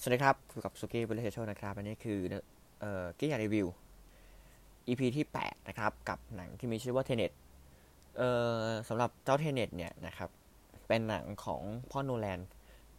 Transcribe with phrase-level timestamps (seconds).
[0.00, 2.18] สวัสดีครับอยู่กับสุกี้บริเทชนะครับ อันนี้คือ
[2.80, 3.66] เอ่อกี้อยากรีวิว
[4.88, 7.32] EP ที่ 8 นะครับ กับหนังที่มีชื่อว่า Tenet
[8.16, 8.30] เอ่
[8.60, 10.30] อสำหรับเจ้า Tenet เนี่ยนะครับ
[10.88, 12.40] เป็นหนังของพ่อโนแลน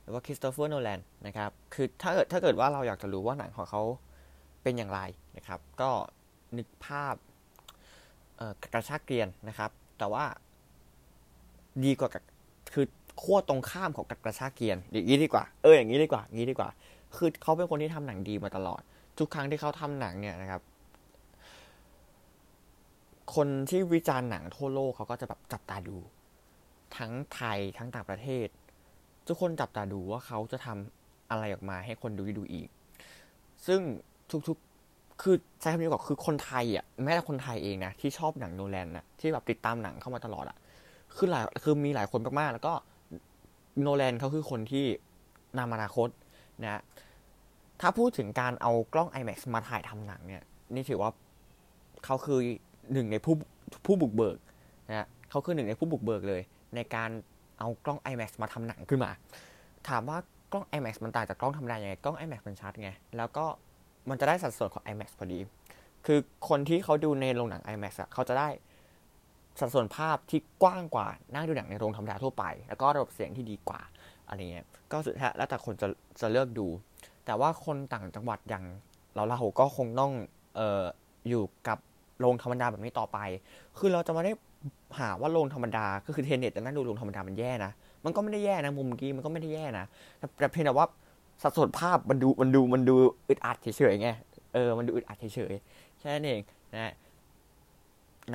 [0.02, 3.82] หรือว่าคริสโตเฟอร์โนแลนนะครับ คือถ้าเกิดถ้าเกิดว่าเราอยากจะรู้ว่าหนังของเขา
[4.64, 5.00] เป็นอย่างไร
[5.38, 5.92] นะครับ ก็
[6.58, 7.16] นึกภาพ
[8.38, 10.26] เอ่อกระชากเกรียนนะครับ แต่ว่า
[11.84, 12.24] ดีกว่ากับ
[12.74, 12.86] คือ
[13.22, 16.70] ขั้วตรงข้ามของกระชากเกียนอย่างนี้ดีกว่า เอออย่างนี้ดีกว่าอย่างนี้ดีกว่า
[17.16, 18.82] คือเขาเป็นคนที่ทำหนังดีมาตลอด
[19.20, 20.62] ทุกครั้งที่เขาทำหนังเนี่ยนะครับ
[23.36, 25.98] คนที่วิจารณ์หนังทั่วโลกเขาก็จะแบบจับตาดู
[26.98, 28.48] ทั้งไทยทั้งต่างประเทศ
[29.28, 32.70] ทุกคนจับตาดูว่าเขาจะทำอะไรออกมาให้คนดูด้ดูอีก
[33.68, 33.82] ซึ่ง
[34.48, 40.58] ทุกๆ คือใช้คำนี้ก่อนคือคนไทยอะ แม้แต่คนไทยเองนะที่ชอบหนังโนแลนนะที่แบบติดตามหนังเข้ามาตลอดอะ
[41.16, 42.74] คือหลายคือมีหลายคนมากๆ แล้วก็
[43.82, 44.86] โนแลนเขาคือคนที่
[45.60, 46.10] นำอนาคต
[46.64, 46.82] นะ
[47.82, 50.44] ถ้าพูดถึงการเอากล้อง IMAX มาถ่ายทำหนังเนี่ย
[50.76, 51.12] นี่ถือว่า
[52.06, 52.40] เขาคือ
[52.94, 53.34] หนึ่งในผู้
[53.86, 54.38] ผู้บุกเบิก
[54.90, 56.42] นะเขาคือหนึ่งในผู้บุกเบิกเลย
[56.76, 57.10] ในการ
[57.60, 59.12] เอากล้อง IMAX มาทำหนังขึ้นมา
[59.90, 60.18] ถามว่า
[60.52, 63.46] กล้อง IMAX มันต่างจากกล้องธรรมดายังไง กล้อง IMAX มันชัดไง แล้วก็
[64.10, 65.40] มันจะได้สัดส่วนของ IMAX พอดี
[66.06, 68.50] คือคนที่เขาดูในโรงหนัง IMAX อะเขาจะได้
[69.60, 73.82] สัดส่วนภาพที่กว้างกว่านั่งดูหนังในโรงธรรมดาทั่วไป แล้วก็ระบบเสียงที่ดีกว่า
[74.28, 75.88] อะไรเงี้ยก็สุดท้ายแล้วแต่คนจะ
[76.22, 76.68] จะเลือกดู
[77.26, 78.64] แต่ว่าคนต่างจังหวัดอย่าง
[79.16, 80.12] เราเราก็คงต้อง
[80.56, 80.84] เอ่อ
[81.30, 81.78] อยู่กับ
[82.20, 83.18] โรงธรรมดาแบบนี้ต่อไป
[83.78, 84.32] คือเราจะมาได้
[85.00, 87.72] หาว่าโรงธรรมดา ก็คือเทนเน็ตแต่นั่งดูโรงธรรมดามันแย่นะ
[88.06, 89.86] มันก็ไม่ได้แย่นะมุมเมื่อกี้มันก็ไม่ได้แย่นะ
[90.18, 90.88] แต่แต่เพียงแต่ว่า
[91.44, 92.96] สัดส่วนภาพมันดูมันดูมันดู
[93.30, 94.10] อึดอัดเฉยๆไง
[94.54, 96.40] เออ มันดูอึดอัดเฉยๆแค่นั้นเอง
[96.76, 96.94] นะ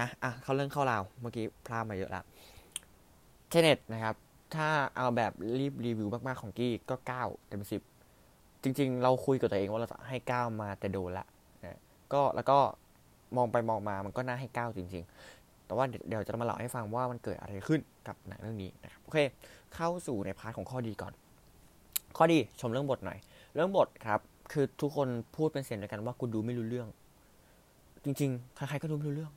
[0.01, 2.23] นะอะเข้าเรื่องเข้าราวเมื่อกี้พลาดมาเยอะละ
[3.49, 4.15] Tenet นะครับ
[4.55, 7.83] ถ้าเอาแบบรีบรีวิวมากๆของกี้ก็เก้าเต็มสิบ
[8.63, 11.27] จริง ๆ เราคุยกับตัวเองว่าเราจะให้เก้ามาแต่โดนละ
[11.65, 11.79] นะ
[12.13, 12.59] ก็แล้วก็
[13.37, 15.05] มองไปมองมามันก็น่าให้เก้าจริง
[15.35, 19.19] ๆ แต่ว่าเดี๋ยวจะมาเล่าให้ฟังว่ามันเกิดอะไรขึ้นกับหนังเรื่องนี้นะครับโอเค
[19.75, 21.13] เข้าสู่ใน part ของข้อดีก่อน
[22.17, 23.19] ข้อดีชมเรื่องบทหน่อย
[23.55, 24.21] เรื่องบทครับ
[24.53, 26.89] คือทุกคนพูดเป็นเสียงเดียวกันว่ากูดูไม่รู้เรื่อง
[28.05, 29.33] จริง ๆ ใครๆก็ดูไม่รู้เรื่อง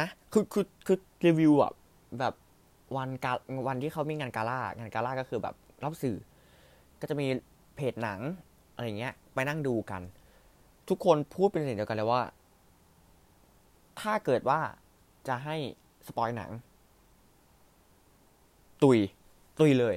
[0.00, 1.72] นะคือคือคือรีวิวอะ
[2.18, 2.34] แบบ
[2.96, 3.32] วันกา
[3.68, 6.16] วันที่เขามีงานกาล่างานกาล่าก็คือแบบรอบสื่อ
[7.00, 7.26] ก็จะมี
[7.76, 8.20] เพจหนัง
[8.74, 10.02] อะไรเงี้ย ไปนั่งดูกัน
[10.88, 12.22] ทุกคนพูดเป็นเสียงเดียวกันเลยว่า
[14.00, 14.60] ถ้าเกิดว่า
[15.28, 15.56] จะให้
[16.06, 16.50] สปอยหนัง
[18.82, 18.98] ตุย
[19.60, 19.96] ตุยเลย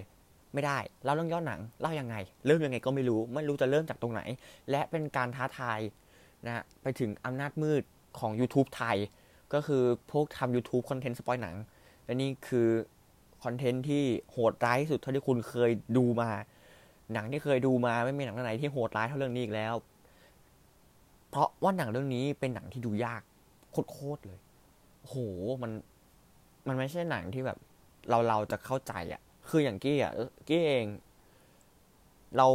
[0.53, 2.15] ไม่ได้เล่าเรื่องย่อหนังเล่ายังไง
[2.45, 4.21] เริ่มยังไงก็ไม่รู้ ไม่รู้จะเริ่มจากตรงไหน
[4.69, 5.79] และเป็นการท้าทาย
[6.45, 7.83] นะไปถึงอำนาจมืด
[8.19, 8.97] ของ YouTube ไทย
[9.53, 11.55] ก็คือพวกทำ YouTube คอนเทนต์ spoil หนัง
[12.05, 12.67] และนี่คือ
[13.43, 16.29] คอนเทนต์ที่โหดร้ายที่สุดเท่าที่คุณเคยดูมา
[17.13, 19.75] หนังที่เคยดูมาไม่มีหนังไหนที่โหดร้ายเท่าเรื่องนี้อีกแล้ว
[21.29, 23.21] เพราะว่าหนังเรื่องนี้เป็นหนังที่ดูยาก
[23.93, 24.39] โคตรเลย
[25.03, 25.15] โห
[25.61, 25.71] มัน
[26.67, 27.57] มันไม่ใช่หนังที่แบบ
[28.09, 30.13] เราเราจะเข้าใจอะ่ะ คืออย่างกี้อะ
[30.47, 30.85] กี้เอง
[32.37, 32.47] เรา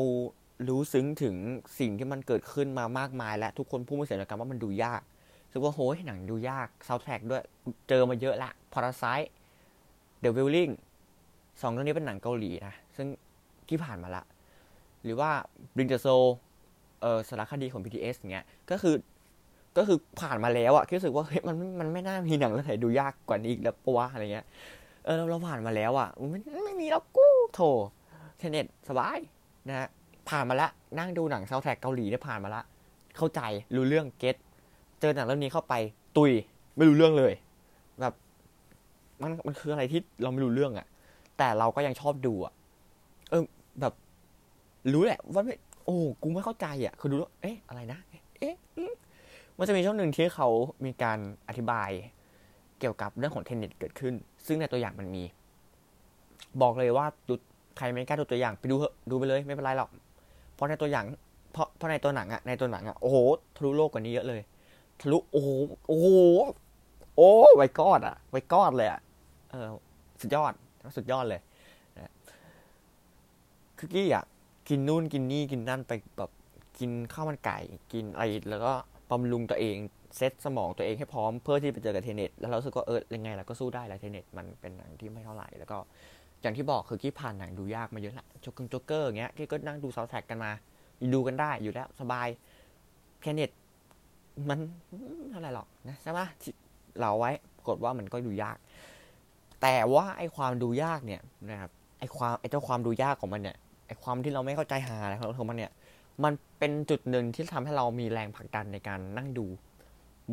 [0.69, 1.35] รู้ซึ้งถึง
[1.79, 5.03] สิ่งที่มันเกิดขึ้นมามากมาย และทุกคนพูดเป็นเสียงเดียวกันว่ามันดูยาก
[5.53, 7.43] สึกว่าโหยหนังดูยากซาวด์แทร็กด้วย
[7.89, 9.31] เจอมาเยอะละพาราไซ t ์
[10.21, 10.69] The Wailing
[11.63, 13.07] สองเรื่องนี้เป็นหนังเกาหลีนะ ซึ่ง
[13.69, 14.25] ที่ผ่านมาละ
[15.05, 15.31] หรือว่า
[15.75, 16.27] Bring the Soul
[17.03, 18.95] เออสารคดีของ BTS เงี้ยก็คือ
[19.77, 24.47] ก็คือผ่านมาแล้วอะคิดรู้สึกว่าเฮ้ยมันมันไม่น่ามีหนังเรื่องไหนดูยากกว่านี้อีกแล้วปะวะอะไรเงี้ย
[25.05, 26.31] เออเราเราผ่านมาแล้วอะมัน
[26.65, 27.61] ไม่มีแล้วกูโถ
[28.39, 29.19] Tenet สบาย
[29.69, 29.89] นะฮะ
[30.29, 30.69] ผ่านมาละ
[30.99, 32.63] นั่งดูหนังซาวด์แทร็กเกาหลีได้ผ่านมาละ
[33.17, 33.41] เข้าใจ
[33.75, 34.37] รู้เรื่อง get
[35.03, 35.75] เจอหนังเรื่องนี้เข้าไป
[36.17, 36.33] ตุย
[36.77, 37.33] ไม่รู้เรื่องเลย
[38.01, 38.15] แบบ
[39.23, 40.87] มันมันคืออะไรที่เราไม่รู้เรื่องอะ
[41.39, 42.53] แต่เราก็ยังชอบดูอะ
[43.31, 43.43] เออ
[43.81, 43.95] แบบ
[44.93, 47.99] รู้แหละ ว่าไม่โอ้กูไม่เข้าใจอะคือดูแล้วเอ๊ะอะไรนะ
[48.39, 48.55] เอ๊ะ
[49.59, 50.49] มันจะมีช่วงหนึ่งที่เขา
[50.85, 51.19] มีการ
[51.49, 51.91] อธิบาย
[52.79, 54.15] เกี่ยวกับเรื่องของเทนเน็ตเกิดขึ้น
[54.47, 55.25] ซึ่งในตัวอย่างมันมี
[56.63, 57.35] บอกเลยว่าดู
[57.79, 59.91] ใครไม่กล้าดูตัวอย่างไปดูเถอะดูไปเลยไม่เป็นไรหรอก
[60.55, 61.05] เพราะในตัวอย่าง
[61.53, 63.17] เพราะเพราะในตัวหนังอะในตัวหนังอะโอ้โห
[63.57, 64.41] ทะลุโลกกว่านี้เยอะเลย
[65.03, 65.49] ทะลุโอ้โห
[65.87, 66.09] โอ้โห
[67.17, 69.01] โอ้ไวกอดอะไวกอดเลยอะ
[69.51, 69.67] เออ
[70.21, 70.53] สุดยอด
[70.97, 71.41] สุดยอดเลย
[71.99, 72.13] นะ
[73.79, 74.25] คือกี้อะ
[74.69, 76.31] กินนู่นกินนี่กินนั่นไปแบบ
[76.79, 77.59] กินข้าวมันไก่
[77.93, 78.73] กินอะไรแล้วก็
[79.11, 79.77] บำรุงตัวเอง
[80.17, 85.79] เซตสมองตัวเองให้พร้อมเพื่อที่ไปเจอกับ Tenet แล้วเราสึกว่าเออยังไงเราก็สู้ได้แล้ว Tenet มันเป็นหนังที่ไม่เท่าไหร่แล้วก็
[86.43, 90.51] อย่างที่บอกคือกี้ผ่านหนังดูยากมาเยอะละโจ๊กงโจ๊กเกอร์อย่างเงี้ยกี้ก็นั่งดูซาวแท็กกันมา
[91.15, 92.29] ดูกันได้อยู่แล้วสบาย
[93.21, 93.51] Tenet
[94.49, 94.59] มัน
[95.31, 96.21] เท่าไหร่หรอกนะใช่ไหม
[97.01, 97.31] เราไว้
[97.67, 98.57] กดว่ามันก็ดูยาก
[99.63, 101.21] แต่ว่าไอความดูยากเนี่ย
[101.51, 103.57] นะครับไอความไอเจ้าความดูยากของมันเนี่ย
[103.87, 105.73] ไอความที่เราไม่เข้าใจหาอะไรของมันเนี่ย
[106.25, 109.47] มันเป็นจุดหนึ่งที่ทำให้เรามีแรงผลักดันในการนั่งดู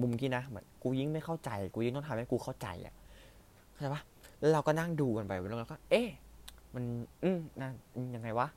[0.02, 2.94] มุมกี้นะเหมือนกูยิ่งไม่เข้าใจ กูยิ่งต้องทำให้กูเข้าใจอะ
[3.72, 4.02] เข้าใจปะ
[4.40, 6.08] แล้วเราก็นั่งดูกันไปแล้วเราก็ เอ๊ะ
[6.76, 6.84] มัน
[7.24, 7.74] อืมนั่น
[8.16, 8.48] ยังไงวะ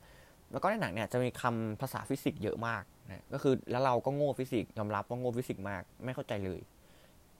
[0.52, 6.60] แล้วก็ในหนังเนี่ยจะมีคำภาษาฟิสิกส์เยอะมากนะก็คือแล้วเราก็โง่ฟิสิกส์ยอมรับว่าโง่ฟิสิกส์มาก ไม่เข้าใจเลย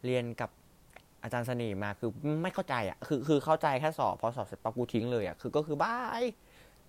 [0.05, 0.51] เรียนกับ
[1.23, 2.11] อาจารย์สนีมาคือ
[2.43, 6.23] ไม่เข้าใจอะคือคือเข้าใจแค่สอบพอสอบเสร็จปั๊บกูทิ้งเลยอะคือก็คือ bye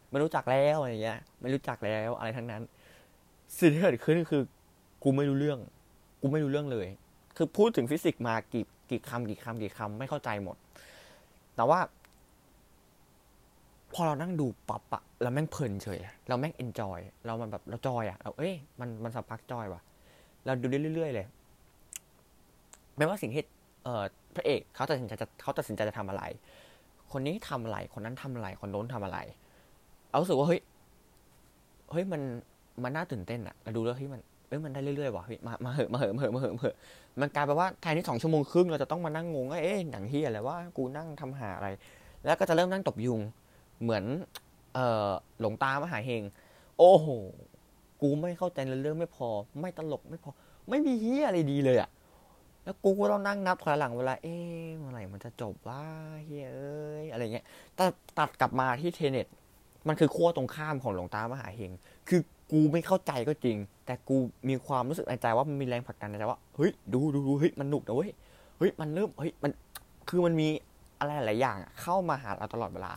[0.10, 2.62] ไม่รู้จักแล้วอะไรเงี้ย ไม่รู้จักแล้วอะไรทั้งนั้น
[3.60, 4.44] สิ่งที่เกิดขึ้นคือ
[5.04, 5.60] กูไม่รู้เรื่อง
[6.22, 6.88] กูไม่รู้เรื่องเลย
[7.38, 10.58] คือพูดถึงฟิสิกส์มากี่กี่คำกี่คำกี่คำไม่เข้าใจหมด
[11.56, 11.80] แต่ว่า
[13.94, 19.82] พอเรานั่งดูปั๊บอะเราแม่งเพลินเฉย เราแม่งเอนจอย เรามันแบบเราจอยอะเราเอ้ยมันมันสักพักจอยว่ะ
[20.46, 21.26] เราดูเรื่อยๆเลย
[22.98, 23.44] ไม่ว่าสิ่งที่
[23.84, 24.04] เอ่อ
[24.36, 26.24] พระเอกเขาตัดสินใจจะเขาตัดสินใจจะทำอะไร
[27.12, 29.20] คนนี้ทำอะไร คนนั้นทำอะไร คนโน้นทำอะไร
[30.10, 30.62] เอาสึกว่าเฮ้ย
[31.92, 32.22] เฮ้ยมัน
[32.84, 36.76] มันน่าตื่นเต้นอะเราดูแล้วเฮ้ยมันเอ้ยมันได้เรื่อยๆว่ะมามาเหอะมาเหอะมาเหอะมาเหอะมาเหอะ
[37.22, 41.70] มันกลายเป็นว่าแทนที่สองชั่วโมงครึ่งเราจะต้องมานั่งงงว่าเอ๊ะหนังที่อะไรว่ากูนั่งทำหาอะไร
[42.26, 43.22] แล้วก็จะเริ่มนั่งตบยุง
[43.84, 44.04] เหมือน
[44.74, 46.24] เออหลงตามหาเฮง
[46.78, 47.08] โอ้โห
[48.02, 49.28] กูไม่เข้าใจเรื่องไม่พอ
[49.62, 50.32] ไม่ตลกไม่พอ
[50.70, 51.90] ไม่มีเฮียอะไรดีเลยอะ
[52.64, 55.84] แล้วกูก็ต้องนั่งนับถอยหลังเวลา เอ๊ะเมื่อไหร่มันจะจบว่า
[56.26, 57.46] เฮ้ยเอ้ยอะไรเงี้ย
[57.76, 57.86] แต่
[58.18, 59.28] ตัดกลับมาที่เทเน็ต
[59.88, 61.72] มันคือขั้วตรงข้ามของหลวงตามหาเฮง
[62.10, 62.22] คือ
[62.52, 64.16] กูไม่เข้าใจก็จริง แต่กู
[64.50, 68.12] มีความรู้สึกในใจว่ามันมีแรงผลักดันในใจว่า เฮ้ย ดูดูดูเฮ้ย มันหนุกนะเว้ย
[68.58, 69.52] เฮ้ย มันเริ่ม เฮ้ย มัน
[70.10, 70.48] คือมันมี
[71.00, 72.92] อะไรหลายอย่างเข้ามาหาเราตลอดเวลา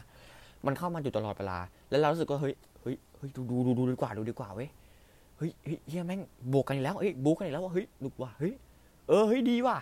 [0.66, 1.58] มันเข้ามาอยู่ตลอดเวลา
[1.90, 4.68] แล้วเรารู้สึกว่าเฮ้ยเฮ้ยเฮ้ยดูดูดูดูดีกว่าดูดีกว่าเว้ย
[5.36, 5.50] เฮ้ย
[5.88, 6.20] เฮียแม่ง
[6.52, 8.54] บวกกันอีกแล้วเฮ้ยบูกันอีกแล้วว่าเฮ้ยหนุกว่ะเฮ้ย
[9.08, 9.76] เออเฮ้ยดีว่ะ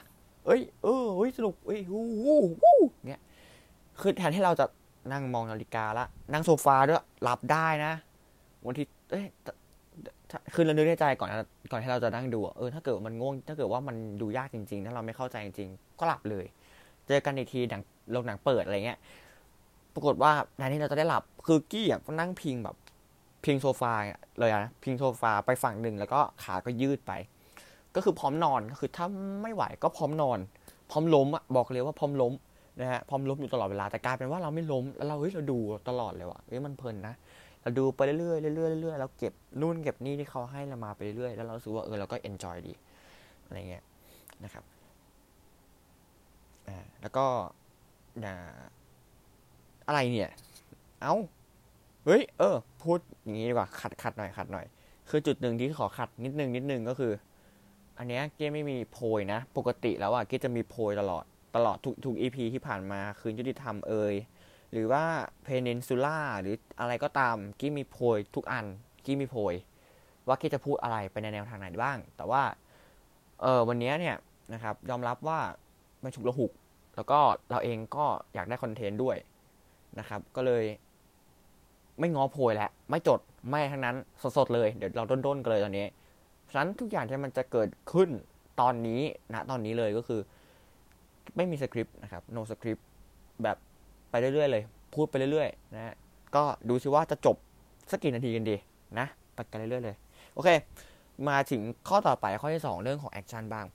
[0.47, 2.79] เอ้ยเออเฮ้ยสนุกเฮ้ยวู้วู้วู้
[3.09, 3.23] เงี้ย
[4.01, 4.65] คือแทนที่เราจะ
[5.13, 7.93] นั่งมองนาฬิกาละนั่งโซฟาด้วยหลับได้นะ
[8.67, 9.25] วันที่เอ้ย
[10.55, 11.29] คือเรานึกในใจก่อน
[11.71, 16.45] ก่อนที่เราจะนั่งดูเออถ้าเกิดมันง่วงถ้าเกิดว่ามันดูยากจริงๆถ้าเราไม่เข้าใจจริงๆก็หลับเลย
[17.07, 17.83] เจอกันอีกทีหนัง
[18.15, 18.99] ลงหนังเปิดอะไรเงี้ย
[19.95, 22.77] ปรากฏว่าในนี้เราจะได้หลับคือกี้อะก็นั่งพิงแบบ
[23.45, 23.93] พิงโซฟา
[24.39, 27.13] เลยนะพิงโซฟาไปฝั่งหนึ่งแล้วก็ขาก็ยืดไป
[27.95, 29.07] ก็คือพร้อมนอนก็คือถ้า
[29.43, 30.39] ไม่ไหวก็พร้อมนอน
[30.91, 32.33] พร้อมล้มอะบอกเลยว่าพร้อมล้ม
[32.81, 35.59] นะฮะพร้อมล้มอยู่ตลอดเวลาแต่กลายเป็นว่าเราไม่ล้มแล้วเราเฮ้ยเราดู
[35.89, 37.15] ตลอดเลยว่ะเฮ้ยมันเพลินนะ
[37.63, 38.19] เราดูไปเรื่อ
[38.53, 42.73] ยๆเรื่อยๆเรื่อยๆแล้วเก็บนู่นเก็บนี่ที่เขาให้เรามาไปเรื่อยๆแล้วเราสึกว่าเออเราก็ enjoy ดี
[43.45, 43.85] อะไรเงี้ย
[44.45, 44.65] นะครับ
[46.69, 47.27] อ่าแล้วก็
[49.87, 50.31] อะไรเนี่ย
[51.03, 51.15] เอา้า
[52.05, 54.67] เฮ้ย เออ พูดอย่างนี้ดีกว่า ขัดขัดหน่อยขัดหน่อย
[55.09, 57.13] คือจุดหนึ่งที่ขอขัดนิดนึงนิดนึงก็คือ
[57.99, 61.25] อันเนี้ยกี้ไม่มีโพยนะ ปกติแล้วอะกี้จะมีโพยตลอด
[61.57, 64.15] ตลอดทุกทุก EP ที่ผ่านมา คืนยุติธรรมเอ่ย
[64.73, 65.05] หรือว่า
[65.43, 68.67] เพนินซูล่าหรืออะไรก็ตามกี้มีโพยทุกอัน
[69.05, 69.55] กี้มีโพย
[70.27, 72.43] ว่ากี้จะพูดอะไรไปในแนวทางไหนบ้าง แต่ว่า
[73.43, 74.17] เออวันนี้เนี่ย
[74.55, 75.39] นะครับ ยอมรับว่า
[76.01, 76.53] ไม่ฉุกระหุก
[76.97, 77.19] แล้วก็
[77.51, 79.17] เราเองก็อยากได้คอนเทนต์ด้วย
[79.99, 80.65] นะครับ ก็เลย
[81.99, 83.21] ไม่ง้อโพยแล้วไม่จด
[83.51, 83.97] ไม่ทั้งนั้น
[84.39, 85.87] สดๆเลย เดี๋ยวเราด้นๆกันเลยตอนนี้
[86.51, 88.09] ฉะนั้นทุกอย่างที่มันจะเกิดขึ้น
[88.61, 89.01] ตอนนี้
[89.33, 90.21] ณนะตอนนี้เลยก็คือ
[91.37, 92.87] ไม่มีสคริปต์นะครับ no สคริปต์
[93.43, 93.57] แบบ
[94.11, 94.63] ไปเรื่อยๆเลย
[94.95, 95.95] พูดไปเรื่อยๆนะ
[96.37, 97.37] ก็ดูซิว่าจะจบ
[97.91, 98.57] สักกี่นาทีกันดี
[98.99, 99.97] นะไปกันเรื่อยๆเลย
[100.35, 100.49] โอเค
[101.29, 103.67] มาถึงข้อต่อไปข้อที่สองเรื่องของแอคชั่นบ้าง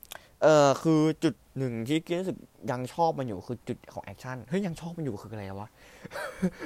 [0.42, 2.38] เออคือจุดหนึ่งที่กี้รู้สึก
[2.72, 5.70] ยังชอบมันอยู่คือจุดของแอคชั่นเฮ้ยยังชอบมันอยู่คืออะไรวะ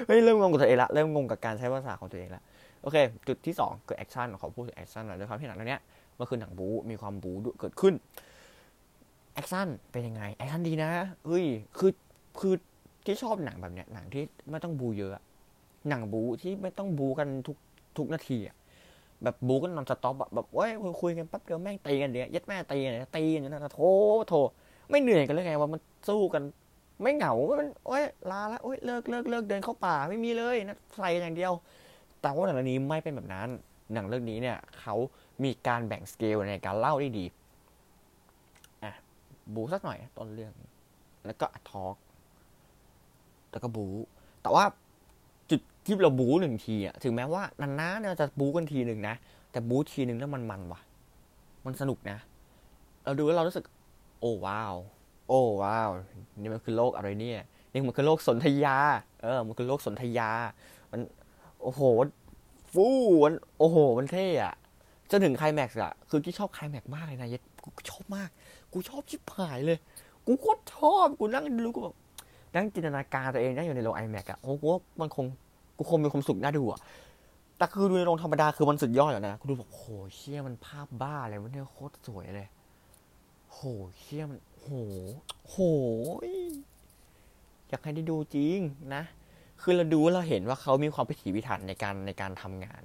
[0.08, 2.44] เฮ้ยเริ่มงงกับตัวเองละเริ่มงงกับการใช้ภาษาของตัวเองละ
[2.82, 5.80] โอเค จุดที่สองคือแอคชั่นขอพูดถึงแอคชั่นหน่อยด้วยความที่หนังเรื่องนี้
[6.20, 7.94] มันคือหนังบู๊มีความบู๊เกิดขึ้น
[9.34, 10.90] แอคชั่นเป็นยังไงแอคชั่นดีนะ
[11.26, 11.46] เฮ้ย
[11.78, 11.92] คือ
[12.40, 12.54] คือ
[13.06, 15.24] กี้ชอบหนังแบบเนี้ยหนังที่ไม่ต้องบู๊เยอะ
[15.90, 17.58] หนังบู๊ที่ไม่ต้องบู๊กันทุก
[17.98, 18.56] ทุกนาทีอะ
[19.24, 20.70] แบบบู๊กัน non-stop แบบเว้ย
[21.02, 23.82] คุยกันแป๊บเดียวแม่งตีกันเดียวยัดแม่ตีกันตีกันนะโถ
[24.28, 24.34] โถ
[24.90, 26.44] ไม่เหนื่อยกันเลยไงว่ามันสู้กัน
[27.02, 31.54] ไม่เหงามันโอ้ยลาละโอ้ยเลิกเลิกเลิกเดินเข้าป่าไม่มีเลยนะใส่อย่างเดียว
[32.22, 33.50] แต่ว่าหนังเรื่องนี้ไม่เป็นแบบนั้น
[33.94, 34.96] หนังเรื่องนี้เนี่ยเขา
[35.44, 37.26] มีการแบ่งสเกลในการเล่าได้ดี
[38.84, 38.94] อะ
[39.54, 40.54] บูสักหน่อยต้นเรื่อง
[41.26, 41.96] แล้วก็ทอล์ก
[43.52, 43.88] แล้วก็บู
[44.42, 44.64] แต่ว่า
[45.86, 49.16] ที่เราบู๊หนึ่งทีอะถึงแม้ว่านานๆเนี่ยจะบู๊กันทีหนึ่งนะ
[49.52, 50.82] แต่บู๊ทีหนึ่งแล้วมันมันว่ะ
[51.66, 52.18] มันสนุกนะ
[53.04, 53.66] เราดูแล้วเรารู้สึก
[54.20, 54.76] โอ้ว้าว
[55.28, 55.90] โอ้ว้าว
[56.40, 58.78] นี่มันคือโลกอะไรเนี่ยนี่มันคือโลกสนธยา
[59.22, 60.30] เออ มันคือโลกสนธยา
[60.92, 61.02] มัน
[61.62, 61.82] โอ้โห
[62.74, 62.86] ฟู
[63.24, 64.54] มันโอ้โห มันเท่อะ
[65.12, 68.30] จนถึงไคลแม็กซ์อะคือที่ชอบไคลแม็กซ์มากเลยนะเย็ดกูชอบมาก
[68.74, 69.78] กูชอบชิบหายเลย
[70.28, 71.96] กูโคตรชอบ กูนั่งดูกูแบบ
[72.56, 74.66] นั่งจินตนาการตัวเองนั่งอยู่ในโรงไอแม็กอะโอ้โห
[75.00, 75.26] มันคง
[75.78, 76.80] กูคงมีความสุขน่าดูอะ
[77.58, 79.84] แต่คือดูในโรงธรรมดาคือมันสุดยอดอยู่นะคุณดูแบบโห
[80.16, 82.48] เชี่ยมันภาพบ้าอะไรวะเนี่ยโคตรสวยเลย
[83.54, 83.60] โห
[83.98, 84.68] เชี่ยมันโห
[85.50, 85.56] โห
[87.70, 88.60] อยากให้ได้ดูจริง
[88.96, 89.04] นะ
[89.62, 92.82] คือเราดูเราเห็นว่าเขามีความพิถีพิถันในการในการทำงาน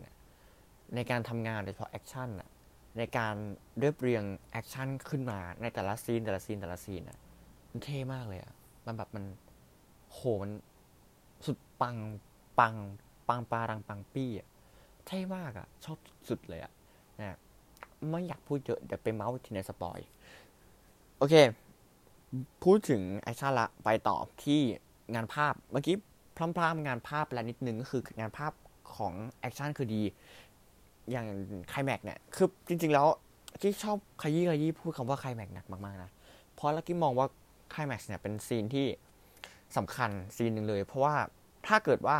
[0.94, 2.48] ในการทำงานโดยเฉพาะแอคชั่นอะ
[2.98, 3.34] ในการ
[3.78, 7.18] เรียบเรียงแอคชั่นขึ้นมาในแต่ละซีนแต่ละซีนแต่ละซีนอะ
[7.70, 8.52] มันเท่มากเลยอะ
[8.86, 9.24] มันแบบมัน
[10.12, 10.50] โหมัน
[11.46, 11.96] สุดปัง
[12.58, 12.74] ปัง
[13.28, 14.48] ปังปารังปังปี้อะ
[15.06, 15.98] เท่มากอะ ชอบ
[16.28, 16.72] สุดเลยอะ
[17.20, 17.38] นะ
[18.10, 19.98] ไม่อยากพูดเยอะเดี๋ยวไปเมาท์ทีใน spoil
[21.18, 21.34] โอเค
[22.64, 24.60] พูดถึงแอคชั่นละไปต่อที่
[25.14, 25.96] งานภาพเมื่อกี้
[26.36, 28.52] พร่ำๆงานภาพแล้วนิดนึงก็คืองานภาพ
[28.96, 30.02] ของแอคชั่นคือดี
[31.10, 31.26] อย่าง
[31.70, 33.06] ไคลแม็กเนี่ยคือจริง ๆ แล้ว
[33.60, 36.10] กี้ชอบขยี้ขยี้พูดคำว่าไคลแม็กหนักมากๆนะ
[36.54, 37.26] เพราะลักกี้มองว่า
[37.70, 38.86] ไคลแม็กเนี่ยเป็นซีนที่
[39.76, 41.14] สำคัญซีนหนึ่งเลย เพราะว่า
[41.66, 42.18] ถ้าเกิดว่า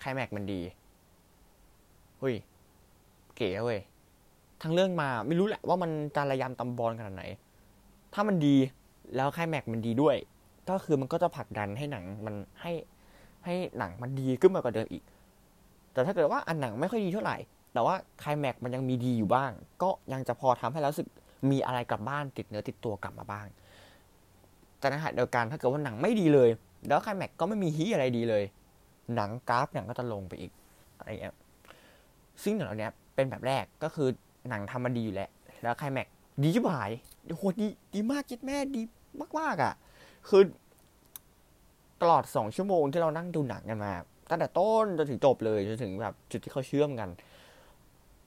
[0.00, 0.60] ไคลแม็กมันดี
[2.18, 2.34] เฮ้ย
[3.36, 3.80] เก๋เว้ย
[4.62, 7.24] ทั้งเรื่องมาไม่รู้แหละว่ามันจะระยำตำบอลขนาดไหน
[8.14, 8.56] ถ้ามันดี
[9.16, 10.16] แล้วไคลแม็กมันดีด้วย
[10.68, 12.72] ก็คือมันก็จะผลักดันให้หนังมันให้
[13.44, 15.02] ให้หนังมันดีขึ้นมากว่าเดิมอีก
[15.92, 17.36] แต่ถ้าเกิดว่าอันหนังไม่ค่อยดีเท่าไหร่
[17.72, 19.50] แต่ว่าไคลแม็กมันยังมีดีอยู่บ้าง
[19.82, 21.08] ก็ยังจะพอทำให้เราสึก
[21.50, 23.46] มีอะไรกลับบ้านติดเนื้อติดตัวกลับมาบ้าง
[24.78, 26.48] แต่ในขณะเดียวกันถ้าเกิดว่าหนังไม่ดีเลย
[26.88, 28.44] แล้วไคลแม็กก็ไม่มีฮีอะไรดีเลย
[29.14, 30.52] หนังกราฟหนังก็จะลงไปอีก
[30.96, 31.34] อะไรเงี้ย
[32.42, 34.08] ซึ่งหนังเนี้ยเป็นแบบแรกก็คือ
[34.48, 35.30] หนังทำมาดีอยู่แล้ว
[35.62, 36.06] แล้วไคลแม็ก
[36.42, 36.90] ดีชิบหาย
[37.26, 38.82] โหดีดีมากจิตแม่ดี
[39.38, 39.74] มากๆอะ
[40.28, 40.42] คือ
[42.02, 43.92] ตลอดสองชั่วโมงที่เรานั่งดูหนังกันมา
[44.30, 47.08] ตั้งแต่ต้นจนถึงจบเลยจนถึงแบบจุดที่เขาเชื่อมกัน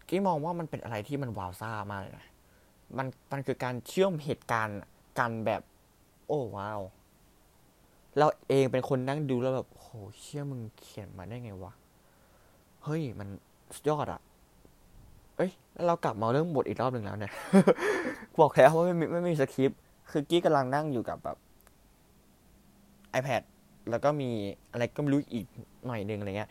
[0.07, 2.27] กี้มองว่ามันเป็นอะไรที่มันวาวซ่ามากเลยนะ
[2.98, 4.79] มันมันคือการเชื่อมเหตุการณ์
[5.19, 5.62] กันแบบ
[6.27, 6.81] โอ้ว้าว
[8.18, 9.88] เราเองเป็นคนนั่งดูแล้วแบบโห
[10.22, 11.74] เชื่อมึงเขียนมาได้ไงวะ
[12.84, 13.28] เฮ้ยมัน
[13.75, 14.22] สุดยอดอะ
[15.38, 17.34] เอ้ยแล้วเรากลับมาเรื่องบทอีกรอบหนึ่งแล้วเนี่ย
[18.39, 19.80] บอกแล้วว่าไม่มีไม่มีสคริปต์
[20.12, 21.38] คือกี้กำลังนั่งอยู่กับแบบ
[23.20, 23.42] iPad
[23.89, 24.30] แล้วก็มี
[24.72, 25.46] อะไรก็ไม่รู้อีก
[25.86, 26.50] หน่อยหนึ่งอะไรเงี้ย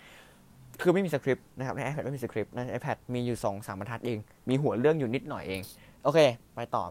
[0.81, 5.61] คือไม่มีสคริปต์นะครับใน iPad ไม่มีสคริปต์ใน iPad มีอยู่สองสามบรรทัดเอง มีหัวเรื่องอยู่นิดหน่อยเอง
[6.03, 6.19] โอเค
[6.55, 6.85] ไปต่อ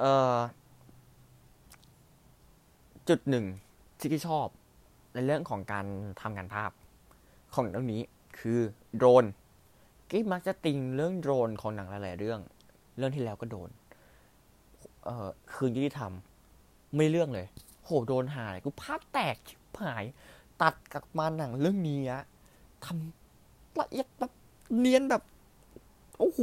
[0.00, 0.36] เอ่อ
[3.08, 3.44] จุดหนึ่ง
[4.02, 4.46] ที่ที่ชอบ
[5.14, 5.86] ในเรื่องของการ
[6.20, 6.70] ทำงานภาพ
[7.54, 8.02] ของเรื่องนี้
[8.38, 8.60] คือ
[8.96, 9.24] โดรน
[10.10, 12.40] กิ๊มักจะติงเรื่องโดรนของหนังหลาย ๆ เรื่อง
[12.98, 13.68] เรื่องที่แล้วก็โดน
[15.04, 16.12] เอ่อคืนยุติธรรม
[16.96, 17.46] ไม่เรื่องเลย
[17.84, 20.04] โหโดนหายกูภาพแตกชิบหาย
[20.62, 22.22] ตัดกับมาหนังเรื่องนี้อะ
[22.84, 24.32] ทำละเอียดแบบ
[24.78, 25.22] เนียนแบบ
[26.18, 26.40] โอ้โห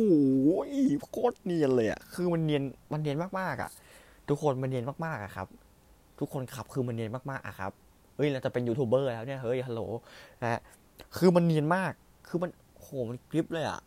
[1.12, 3.72] โคตรเนียนเลยอะคือมันเนียนมันเนียนมากๆอะ
[4.28, 5.48] ทุกคนมันเนียนมากๆอะครับ
[6.20, 7.72] ทุกคนขับคือมันเนียนมากๆอะครับ
[8.16, 9.82] เฮ้ยเราจะเป็นยูทูบเบอร์แล้วเนี่ยเฮ้ยฮัลโหล
[10.42, 10.62] นะ
[11.18, 11.94] คือมันเนียนมาก
[12.28, 12.50] คือมัน
[12.80, 13.82] โหมันกริปเลยอะ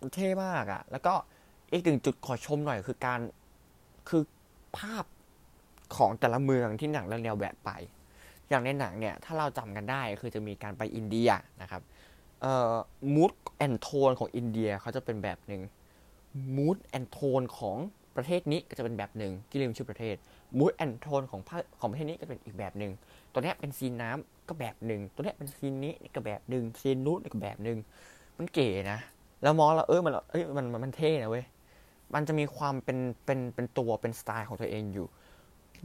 [0.00, 1.14] มันเท่มากอะแล้วก็
[1.72, 3.20] อีกหนึ่งจุดขอชมหน่อยคือการ
[4.08, 4.22] คือ
[4.78, 5.04] ภาพ
[5.96, 7.70] ของแต่ละเมืองที่หนังเรื่องเดียวแบบไป
[8.48, 11.28] อย่างในหนังเนี่ย ถ้าเราจำกันได้คือจะมีการไปอินเดีย
[11.62, 11.82] นะครับ
[12.42, 12.74] เอ่อ
[13.14, 15.62] mood and tone ของอินเดียเขาจะเป็นแบบหนึ่ง
[16.56, 17.76] mood and tone ของ
[18.16, 20.16] ประเทศนี้ก็จะเป็นแบบหนึ่งกี้ลืมชื่อประเทศ
[20.58, 21.40] mood and tone ของ
[21.80, 22.92] ของประเทศนี้ก็เป็นอีกแบบหนึ่ง
[23.32, 27.78] ตัวนี้เป็นซีนน้ำก็แบบหนึ่งตัวนี้เป็นซีนนี้ก็แบบหนึ่งซีนนู้นก็แบบหนึ่ง
[28.38, 28.98] มันเก๋นะ
[29.42, 31.44] แล้วมองแล้วเออมันเอ้ยมันมันเท่นะเว้ย
[32.14, 35.06] มันจะมีความเป็นเป็นเป็นตัวเป็นสไตล์ของตัวเองอยู่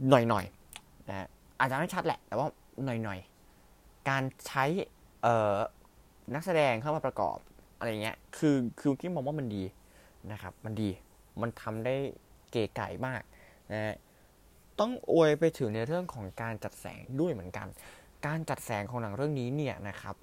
[0.08, 1.28] หน่อยๆนะ
[1.58, 2.46] อาจจะไม่ชัดแหละ แต่ว่า
[2.84, 4.64] หน่อยๆการใช้
[5.22, 5.56] เอ่อ
[6.34, 7.36] นักแสดงเข้ามาประกอบ
[7.78, 9.64] อะไรเงี้ยคือคือที่มองว่ามันดี
[10.32, 10.90] นะครับ มันดี
[11.40, 11.94] มันทำได้
[12.50, 13.22] เก๋ไก่มาก
[13.72, 13.94] นะ
[14.80, 17.66] ต้องอวยไปถึงในเรื่องของการจัดแสงด้วยเหมือนกัน
[18.26, 20.16] การจัดแสงของหนังเรื่องนี้เนี่ยนะครับ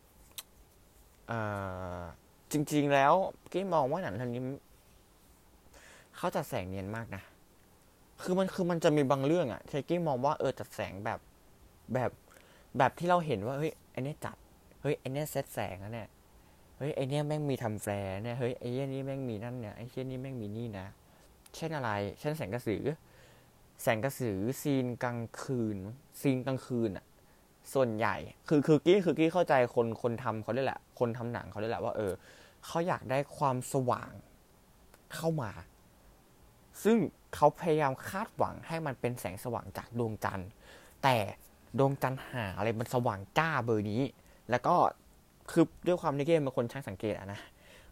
[2.52, 3.14] จริง ๆ แล้ว
[3.52, 4.44] กี้มองว่าหนังเรื่องนี้
[6.18, 7.24] เขาจัดแสงเนียนมากนะ
[8.24, 11.20] คือมันคือมันจะมีบางเรื่องอะที่กี้มองว่าเออจัดแสงแบบ
[11.94, 12.12] แบบ
[12.78, 14.36] แบบที่เราเห็นว่าเฮ้ยไอ้เนี้ยจัด
[14.82, 16.10] เฮ้ยไอ้เนี้ยเซตแสงนะเนี่ย
[16.78, 20.86] เฮ้ยไอ้เนี้ยแม่งมีทำ flare เนี่ยเฮ้ยไอ้เนี้ยนี่แม่งมีนั่นเนี่ยไอเช่นนี้แม่งมีนี่นะ
[21.56, 22.84] เช่นอะไร เช่นแสงกระสือ
[23.82, 25.78] แสงกระสือซีนกลางคืน
[26.22, 27.06] ซีนกลางคืนอะ
[27.74, 28.16] ส่วนใหญ่
[28.48, 32.14] คือคือกี้คือกี้เข้าใจคนคนทำเขาด้วยแหละ คนทำหนังเขาด้วยแหละว่า เออ
[32.66, 34.12] เขาอยากได้ความสว่าง
[35.16, 35.52] เข้ามา
[36.84, 36.98] ซึ่ง
[37.36, 40.50] เขาพยายามคาดหวังให้มันเป็นแสงสว่างจากดวงจันทร์
[41.04, 41.16] แต่
[41.80, 44.02] ดวงจันทร์หาอะไรมันสว่างจ้าเบอร์นี้
[44.50, 44.76] แล้วก็
[45.52, 47.40] คือด้วยความที่เกมเป็นคนช่างสังเกตอะนะ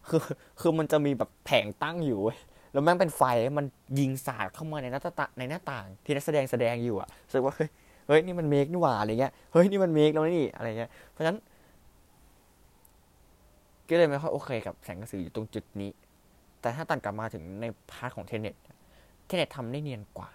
[0.08, 0.22] คือ
[0.60, 2.22] คือมันจะมีแบบแผงตั้งอยู่
[2.72, 3.22] แล้วแม่งเป็นไฟ
[3.58, 3.66] มัน
[4.00, 7.70] ยิงสาดเข้ามาในหน้าต่างในหน้าต่าง ที่นักแสดงแสดงอยู่อะรู้สึกว่าเฮ้ย
[8.08, 11.38] เฮ้ยนี่มันเมกนี่หว่าอะไรเงี้ยเฮ้ยนี่มันเมกแล้วนี่อะไรเงี้ยเพราะฉะนั้น
[13.90, 15.92] ก็เลยไม่ค่อยโอเคกับแสงกระสืออยู่ตรงจุดนี้
[16.62, 18.56] แต่ถ้าตัดกลับมาถึงใน part ของเทเน็ต
[19.26, 20.30] เทเน็ตทำได้เนียนกว่า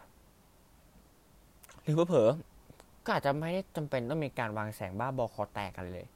[1.82, 2.30] หรือเผลอ
[3.04, 6.06] ก็อาจจะไม่ได้จำเป็นต้องมีการวางแสงบ้าบอคอแตกกันเลย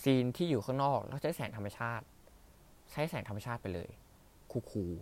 [0.00, 2.04] ซีนที่อยู่ข้างนอกแล้วใช้แสงธรรมชาติ
[2.92, 3.90] ใช้แสงธรรมชาติไปเลย
[4.52, 4.92] cool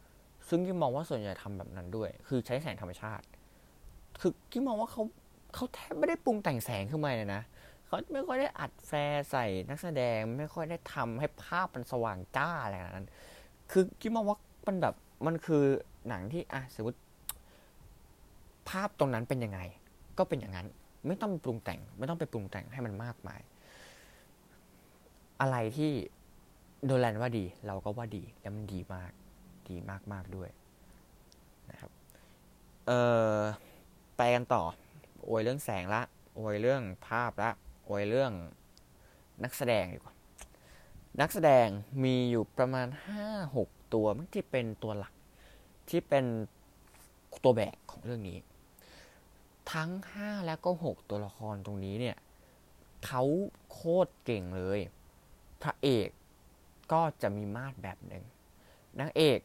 [0.00, 3.24] ๆซึ่งกี้มองว่าส่วนใหญ่ทำแบบนั้นด้วย คือใช้แสงธรรมชาติ
[4.20, 5.02] คือกี้มองว่าเขา
[5.54, 7.42] เขาแทบไม่ได้ปรุงแต่งแสงขึ้นมาเลยนะ
[7.86, 13.08] เขาไม่ค่อยได้อัดแฟร์ใส่นักแสดงไม่ค่อยได้ทำให้ภาพมันสว่างจ้าอะไรแบบนั้น
[13.70, 14.94] คือกิ๊มมองว่ามันแบบ
[15.26, 15.62] มันคือ
[16.08, 16.98] หนังที่อะสมมติ
[18.68, 19.60] ภาพตรงนั้นเป็นยังไง
[20.18, 20.66] ก็เป็นอย่างนั้น
[21.06, 23.40] ไม่ต้องปรุงแต่ง ไม่ต้องไปปรุงแต่งให้มันมากมาย
[25.40, 25.92] อะไรที่
[26.84, 29.12] โดแลนว่าดี เราก็ว่าดีแล้วมันดีมาก
[29.68, 30.50] ดีมากมากด้วย
[31.70, 31.90] นะครับ
[32.86, 32.92] เอ
[33.34, 33.38] อ
[34.16, 34.62] ไปกันต่อ
[35.24, 36.02] โอยเรื่องแสงละ
[36.36, 37.50] โอยเรื่องภาพละ
[37.84, 38.32] โอยเรื่อง
[39.44, 40.14] นักแสดงดีกว่า
[41.20, 41.66] นักแสดง
[42.04, 45.14] มีอยู่ประมาณห้าหกตัวมันที่เป็นตัวหลัก
[45.90, 46.24] ที่เป็น
[47.44, 48.38] ตัวแบกของเรื่องนี้
[49.72, 52.16] ทั้งห้าและก็หกตัวละครตรงนี้เนี่ย
[53.06, 53.22] เขา
[53.72, 54.78] โคตรเก่งเลย
[55.62, 56.08] พระเอก
[56.92, 58.24] ก็จะมีมาดแบบหนึ่ง
[59.00, 59.40] นางเอก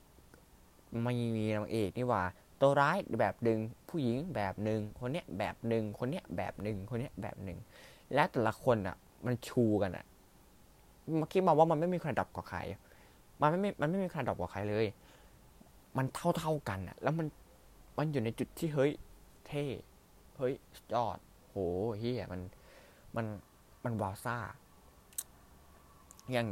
[1.04, 2.24] ไม่มีนางเอกนี่ว่า
[2.62, 7.60] ตัวร้ายแบบหนึ่งผู้หญิงแบบหนึ่งคนเนี้ยแบบหนึ่งคนเนี้ยแบบหนึ่งคนเนี้ยแบบหนึ่ง
[8.13, 10.06] และแต่ละคนอะ มันชูกันอะ
[11.18, 12.60] เมื่อกี้มองว่ามันไม่มีใครดับกว่าใคร
[13.42, 14.86] มันไม่มันไม่มีใครดับกว่าใครเลย
[15.98, 17.27] มันเท่าเท่ากันอะ แล้วมัน
[17.98, 18.92] มันอยู่ในจุดที่เฮ้ย
[19.48, 19.63] เท่
[20.38, 20.54] เฮ้ย
[20.94, 21.56] ยอดโห
[22.00, 22.42] เฮียมัน
[23.16, 23.25] มัน
[23.84, 24.38] มันวาวซ่า
[26.32, 26.48] อย่าง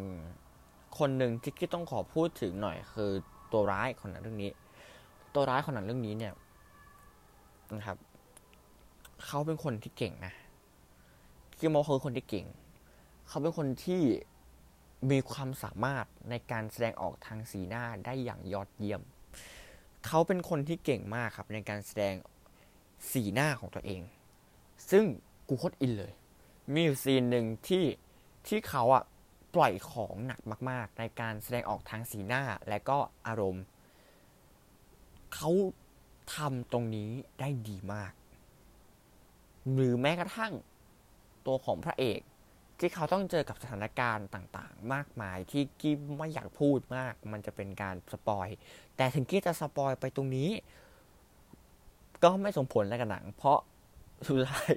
[0.99, 3.11] คนหนึ่งที่ที่ต้องขอพูดถึงหน่อย คือ
[3.51, 4.51] ตัวร้ายของหนังเรื่องนี้
[5.33, 6.33] ตัวร้ายของหนังเรื่องนี้เนี่ย
[7.75, 7.97] นะครับ
[9.25, 10.33] เขาเป็นคนที่เก่งนะ
[11.57, 12.45] คือมอคือคนที่เก่ง
[13.27, 14.01] เขาเป็นคนที่
[15.11, 19.01] มีความสามารถในการแสดงออกทางสีหน้าได้อย่างยอดเยี่ยม
[20.05, 22.15] เขาเป็นคนที่เก่งมากครับในการแสดง
[23.11, 24.01] สีหน้าของตัวเอง
[24.89, 25.03] ซึ่ง
[25.47, 26.13] กูโคตรอินเลย
[26.73, 27.83] มีอยู่ซีนหนึ่งที่
[28.47, 29.03] ที่เขาอะ
[29.55, 30.39] ปล่อยของหนัก
[30.69, 33.63] มาก ๆ ในการแสดงออกทางสีหน้าและก็อารมณ์
[35.35, 35.51] เขา
[36.35, 38.11] ทำตรงนี้ได้ดีมาก
[39.73, 40.53] หรือแม้กระทั่ง
[41.45, 42.19] ตัวของพระเอก
[42.79, 48.47] ที่เขาต้องเจอกับสถานการณ์ต่างๆ มากมายที่กี้ไม่อยากพูดมาก มันจะเป็นการ spoil
[48.97, 50.49] แต่ถึงกี้จะ spoil ไปตรงนี้
[52.23, 53.59] ก็ไม่สมผลอะไรกับหนัง เพราะ
[54.27, 54.69] สุดท้าย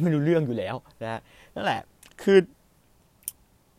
[0.00, 1.20] ไม่รู้เรื่องอยู่แล้วนะ
[1.54, 1.80] นั่นแหละ
[2.22, 2.38] คือ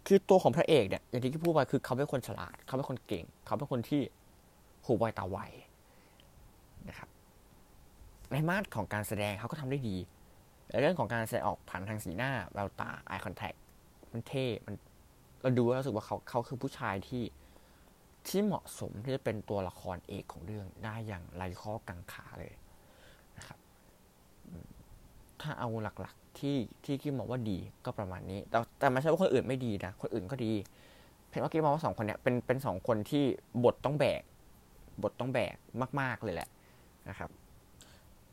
[0.07, 4.01] คือตัวของพระเอกเนี่ยอย่างที่พี่พูดไปคือเขาเป็นคนฉลาด เขาเป็นคนเก่ง เขาเป็นคนที่
[4.85, 5.37] หูไวตาไว
[6.89, 7.09] นะครับ
[8.31, 9.97] ในมาตรของการแสดงเขาก็ทำได้ดี
[10.69, 13.57] ในเรื่องของการแสดงออกผ่านทางสีหน้าแววตา eye contact
[14.11, 14.75] มันเท่มัน
[15.41, 17.23] เราดูแล้วรู้สึกว่าเขาเขาคือผู้ชายที่
[18.27, 22.51] ที่เหมาะสมที่จะเป็นตัวละครเอกของเรื่องได้อย่างไรข้อกังขาเลย
[25.41, 30.53] ถ้าเอาหลักๆ ที่ที่คิดมองว่าดีก็ประมาณนี้ แต่แต่ไม่ใช่ว่าคนอื่นไม่ดีนะ คนอื่นก็ดี
[31.27, 33.23] เพียงว่าคิดมองว่าสองคนเนี้ยเป็นเป็นสองคนที่
[33.63, 34.21] บทต้องแบก
[35.03, 35.55] บทต้องแบก
[36.01, 36.49] มาก ๆเลยแหละ
[37.09, 37.29] นะครับ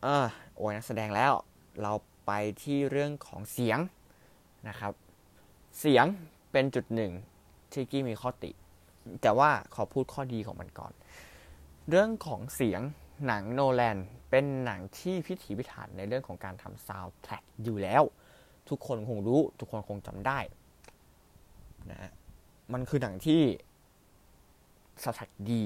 [0.02, 0.24] เออ
[0.56, 1.32] โอ้ยนักแสดงแล้ว
[1.82, 1.92] เรา
[2.26, 3.78] ไปที่เรื่องของเสียง
[4.68, 4.92] นะครับ
[5.80, 6.04] เสียง
[6.52, 7.12] เป็นจุดหนึ่ง
[7.72, 8.50] ที่กี้มีข้อติ
[9.22, 10.92] แต่ว่าขอพูดข้อดีของมันก่อน
[11.88, 12.80] เรื่องของเสียง
[13.26, 13.98] หนังโนแลน
[14.32, 18.02] เป็นหนังที่พิถีพิถันในเรื่องของการทำซาวด์แทร็กอยู่แล้ว
[18.68, 20.38] ทุกคนคงรู้ ทุกคนคงจำได้
[21.90, 22.10] นะ
[22.72, 23.40] มันคือหนังที่
[25.02, 25.60] ซาวด์แทร็กดี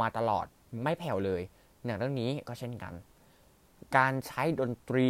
[0.00, 0.46] มาตลอด
[0.82, 1.42] ไม่แผ่วเลย
[1.84, 2.92] หนังเรื่องนี้ก็เช่นกัน
[3.96, 5.06] การใช้ดนตรี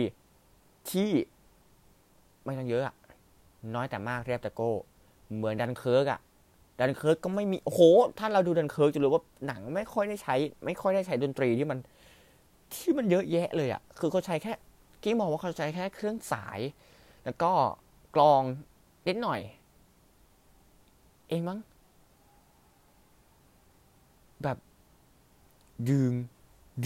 [0.91, 1.11] ที่
[2.45, 2.95] ไม่ต้องเยอะอะ
[3.75, 4.73] น้อยแต่มากเรียบแต่โก้
[5.35, 6.21] เหมือนดันเคิร์กอะ
[6.81, 7.81] ดันเคิร์กก็ไม่มีโอ้โห
[8.19, 11.79] ถ้าเราดูดันเคิร์กจะรู้ว่าหนังไม่ค่อยได้ใช้ ไม่ค่อยได้ใช้ดนตรีที่มัน
[12.75, 14.53] ที่มันเยอะแยะเลยอะคือเขาใช้แค่
[15.03, 16.61] กี้มองว่าเขาใช้แค่เครื่องสาย
[17.25, 17.51] แล้วก็
[18.15, 18.43] กลอง
[19.09, 19.41] นิดหน่อย
[21.29, 21.59] เองมั้ง
[24.43, 24.59] แบบ
[25.91, 26.13] ดึง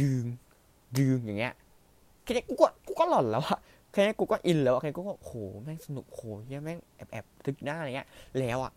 [0.00, 0.24] ดึง
[0.98, 1.54] ดึงอย่างเงี้ย
[2.22, 3.58] แค่นี้กูก็กูก็หลอนแล้วอะ
[3.92, 8.72] แค่นี้กูก็อินแล้วอะแค่นี้กูก็โหแม่งสนุกโหเฮียแม่งแอบแอบทึกหน้าอะไรเงี้ยแล้วอะ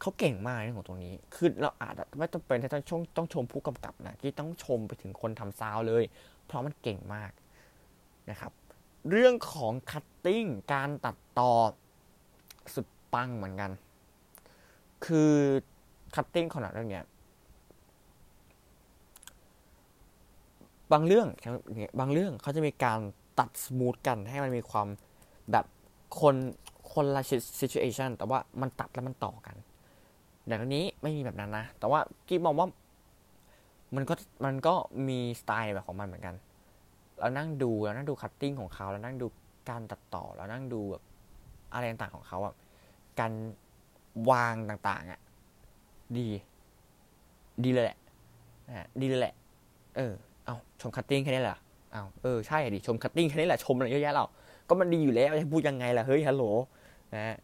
[0.00, 6.04] เขาเก่งมากเรื่องของตรงนี้ คือเราอาจจะไม่ต้องเป็นที่ต้องชมต้องชมผู้กำกับนะที่ต้องชมไปถึงคนทำซาวเลย
[6.44, 7.30] เพราะมันเก่งมาก
[8.30, 8.52] นะครับ
[9.10, 11.52] เรื่องของ cutting การตัดต่อ
[12.74, 13.70] สุดปังเหมือนกัน
[15.04, 15.32] คือ
[16.14, 17.04] cutting ขนาดเรื่องเนี้ย
[20.92, 21.28] บางเรื่อง
[22.00, 23.00] บางเรื่องเขาจะมีการ
[23.38, 24.88] ตัด smooth กันให้มันมีความ
[25.52, 25.66] แบบ
[26.20, 26.34] คน
[26.92, 27.22] คนละ
[27.60, 29.56] situation แต่ว่ามันตัดแล้วมันต่อกัน
[30.46, 32.68] แต่ตรงนี้ไม่มีแบบนั้นนะ แต่ว่ากี้มองว่า
[33.96, 34.74] มันก็มันก็
[35.08, 36.34] มีสไตล์แบบของมันเหมือนกัน
[37.18, 39.26] เรานั่งดูเรานั่งดู cutting ของเขาเรานั่งดู
[39.70, 41.02] การตัดต่อเรานั่งดูแบบ
[41.72, 42.54] อะไรต่างๆของเขาอะ
[43.20, 43.32] การ
[44.30, 45.20] วางต่างๆ อะ
[46.18, 46.28] ดี
[47.64, 47.98] ดีเลยแหละ
[48.68, 49.34] นะดีเลยแหละ
[49.96, 50.12] เออ
[50.44, 51.58] เอาชม cutting แค่นี้แหละ
[51.92, 54.24] เอาเออใช่ดิชม cutting แค่นี้แหละชมอะไรเยอะแยะเรา
[54.68, 56.44] ก็มันดีอยู่แล้วจะพูดยังไงล่ะเฮ้ยฮัลโหล
[57.16, 57.36] นะ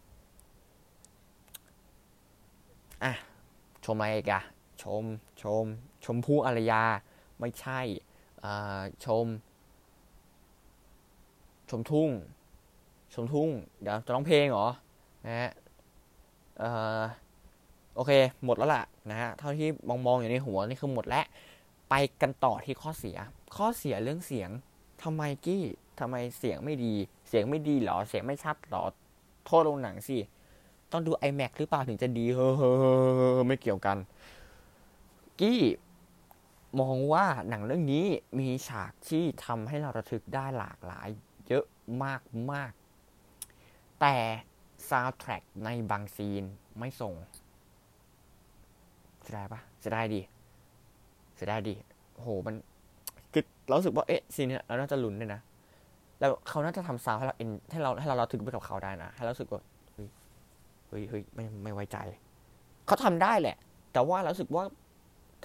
[3.03, 3.13] อะ
[3.85, 4.39] ชมอะไรกะ
[4.81, 5.03] ชม
[5.41, 5.65] ชม
[6.05, 6.83] ชมพู่อารยา
[7.39, 7.79] ไม่ใช่
[8.43, 9.25] อ่าชม
[11.69, 12.09] ชมทุ่ง
[13.13, 13.49] ชมทุ่ง
[13.81, 14.67] เดี๋ยวจะร้องเพลงเหรอ
[15.25, 15.51] นะฮะ
[16.59, 17.01] เอ่อ
[17.95, 18.11] โอเค
[18.45, 21.25] หมดแล้วล่ะนะฮะเท่าที่มองมองอยู่ในหัวนี่คือหมดแล้ว
[21.89, 23.17] ไปกันต่อที่ข้อเสีย
[23.55, 24.49] ข้อเสียเรื่องเสียง
[25.03, 25.63] ทำไมกี้
[25.99, 26.93] ทำไมเสียงไม่ดี
[27.27, 28.83] เสียงไม่ดีหรอ เสียงไม่ชัดหรอ
[29.45, 30.17] โทษลงหนังสิ
[30.91, 33.97] ต้องดู iMac หรือเปล่าถึงจะดีเฮ้อไม่เกี่ยวกัน
[35.39, 35.61] กี้
[36.79, 38.05] มองว่าหนังเรื่องนี้
[38.39, 41.07] มีฉากที่ทำให้เราระทึกได้หลากหลาย
[41.47, 41.65] เยอะ
[42.03, 42.21] มาก
[42.51, 42.71] มาก
[44.01, 44.15] แต่
[44.89, 46.43] ซาวด์แทร็กในบางซีน
[46.79, 47.13] ไม่ส่ง
[49.21, 50.21] เสียดายปะเสียดายดี
[51.35, 51.75] เสียดายดี
[52.13, 52.55] โหมัน
[53.33, 55.41] คือเราสึกว่าเอ๊ะซีนเนี้ยเราน่าจะลุ้นเลยนะ
[56.19, 59.61] แล้วเขาน่าจะทำซาวให้เราเอ็นให้เราให้เราเราถึงไปกับเขาได้นะให้เราสึกว่า
[60.87, 61.97] เฮ้ยเฮ้ยไม่ไม่ไว้ใจ
[62.85, 63.57] เขาทำได้แหละ
[63.93, 64.63] แต่ว่าเราสึกว่า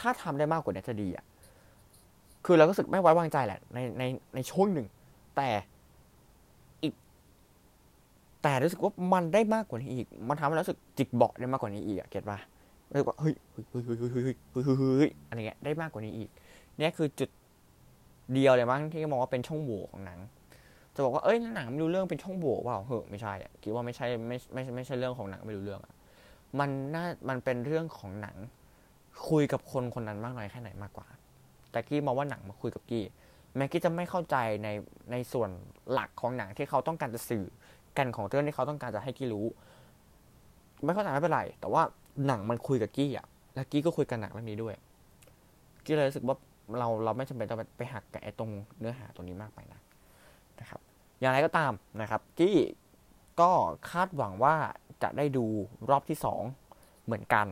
[0.00, 1.24] ถ้าทำได้มากกว่านี้จะดีอะ
[2.44, 4.02] คือเราก็รู้สึกไม่ไว้วางใจแหละ ในใน
[4.34, 4.86] ในช่วงหนึ่ง
[5.36, 5.48] แต่
[6.82, 6.94] อีก
[8.42, 12.38] แต่รู้สึกว่ามันได้มากกว่านี้อีก มันทำให้รู้สึกจิกเบาะได้มากกว่านี้อีกอะเก็ตปะ
[12.90, 16.28] รู้สึกว่าเฮ้ยเฮ้ยเฮ้ยเฮ้ยเฮ้ยเฮ้ยเฮ้ยอะไรเงี้ยได้มากกว่านี้อีก
[16.78, 17.30] เนี่ยคือจุด
[18.32, 20.18] เดียวเลยมั้งที่มองว่าเป็นช่องโหว่ของหนัง
[20.94, 25.94] จะบอกว่าเอ้ยหนังไม่รู้เรื่องเป็นช่องโหว่เปล่าเฮ้ยไม่ใช่อะคิดว่าไม่ใช่ไม่ไม่ไม่ใช่เรื่องของหนังไม่รู้เรื่องอะ
[26.58, 28.36] มันน่ามันเป็นเรื่องของหนัง
[29.28, 31.06] คุยกับคนคนนั้นมากน้อยแค่ไหนมากกว่า
[31.70, 33.04] แต่กี้มองว่าหนังมาคุยกับกี้
[33.56, 34.68] แม้กี้จะไม่เข้าใจใน
[35.12, 35.50] ในส่วน
[35.92, 37.44] หลักของหนังที่เขาต้องการจะสื่อ
[37.98, 39.46] กันของเรื่องที่เขาต้องการจะให้กี้รู้
[40.84, 41.82] ไม่เข้าใจไม่เป็นไร แต่ว่า
[42.26, 44.74] หนังมันคุยกับกี้อะ แล้วกี้ก็คุยกันหนังเรื่องนี้ด้วย
[45.84, 46.36] กี้เลยรู้สึกว่า
[46.78, 49.80] เราเราไม่จำเป็นต้องไปหักกับไอ้ตรงเนื้อหาตรงนี้มากไปนะ
[51.22, 52.56] อย่างไรก็ตามนะครับกี้
[53.40, 53.50] ก็
[53.90, 54.56] คาดหวังว่า
[55.02, 55.44] จะได้ดู
[55.90, 56.42] รอบที่สอง
[57.04, 57.46] เหมือนกัน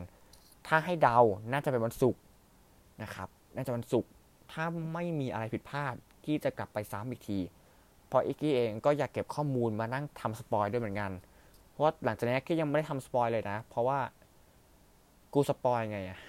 [0.67, 1.17] ถ้าให้เดา
[1.51, 2.21] น่าจะเป็นวันศุกร์
[3.03, 4.09] นะครับ น่าจะวันศุกร์
[4.51, 7.39] ถ้าไม่มีอะไรผิดพลาดกี้จะกลับไปซ้ำอีกที
[8.07, 11.11] เพราะอีกกี้เองก็อยากเก็บข้อมูลมานั่งทำ spoil ด้วยเหมือนกัน
[11.69, 13.99] เพราะหลังจากนี้กี้ยังไม่ได้ทำ spoil เลยนะ เพราะว่า
[15.33, 16.19] กู spoil ไงอะ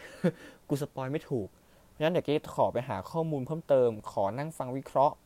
[0.69, 1.49] กู spoil ไม่ถูก
[1.89, 5.17] เพราะฉะนั้นเดี๋ยวกี้ขอไปหาข้อมูลเพิ่มเติม ขอนั่งฟังวิเคราะห์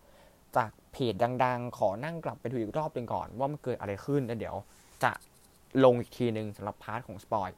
[0.57, 4.57] จากเพจดัง ๆ ขอนั่งกลับไปดูอีกรอบหนึ่งก่อน ว่ามันเกิดอะไรขึ้นแล้วเดี๋ยว
[5.03, 5.11] จะ
[5.85, 7.51] ลงอีกทีหนึ่งสำหรับ part ของ spoil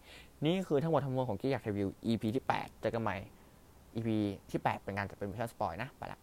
[0.44, 3.16] นี่คือทั้งหมดทั้งมวลของกี้อยากรีวิว EP ที่ 8 เจอกันใหม่
[3.94, 4.09] EP
[4.51, 6.20] ที่ 8 เป็นงานจะเป็นเวอร์ชัน spoil นะ ไปละ